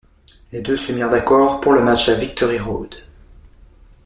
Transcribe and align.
Les 0.51 0.63
deux 0.63 0.77
se 0.77 0.91
mirent 0.93 1.11
d'accord 1.11 1.61
pour 1.61 1.73
le 1.73 1.83
match 1.83 2.09
à 2.09 2.15
Victory 2.15 2.57
Road. 2.57 2.95